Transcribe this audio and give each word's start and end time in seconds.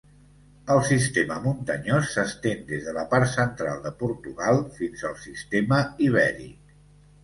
El 0.75 0.79
sistema 0.87 1.37
muntanyós 1.43 2.09
s'estén 2.15 2.65
des 2.73 2.83
de 2.89 2.95
la 2.97 3.05
part 3.13 3.31
central 3.37 3.87
de 3.87 3.95
Portugal 4.03 4.67
fins 4.83 5.09
al 5.13 5.19
Sistema 5.31 5.87
Ibèric. 6.13 6.79